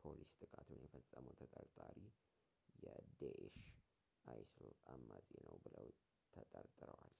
[0.00, 1.96] ፖሊስ ጥቃቱን የፈጸመው ተጠርጣሪ
[2.84, 3.56] የዴእሽ
[4.38, 5.88] isil አማጺ ነው ብለው
[6.36, 7.14] ተጠርጥረዋል